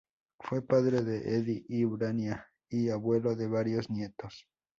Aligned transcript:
Fue 0.39 0.63
padre 0.63 1.03
de 1.03 1.35
Eddy 1.35 1.63
y 1.69 1.85
Urania 1.85 2.47
y 2.69 2.89
abuelo 2.89 3.35
de 3.35 3.45
varios 3.45 3.87
nietos. 3.91 4.47